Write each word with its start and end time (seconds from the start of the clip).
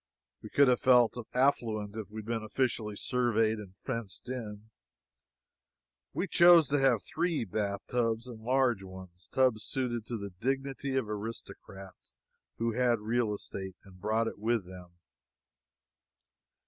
We 0.41 0.49
could 0.49 0.67
have 0.67 0.79
felt 0.79 1.15
affluent 1.31 1.95
if 1.95 2.09
we 2.09 2.21
had 2.21 2.25
been 2.25 2.41
officially 2.41 2.95
surveyed 2.95 3.59
and 3.59 3.75
fenced 3.83 4.27
in. 4.29 4.71
We 6.11 6.25
chose 6.27 6.67
to 6.69 6.79
have 6.79 7.03
three 7.03 7.45
bathtubs, 7.45 8.25
and 8.25 8.41
large 8.41 8.81
ones 8.81 9.29
tubs 9.31 9.63
suited 9.63 10.07
to 10.07 10.17
the 10.17 10.31
dignity 10.31 10.95
of 10.95 11.07
aristocrats 11.07 12.15
who 12.57 12.71
had 12.71 12.99
real 12.99 13.31
estate, 13.31 13.75
and 13.83 14.01
brought 14.01 14.25
it 14.27 14.39
with 14.39 14.65
them. 14.65 14.93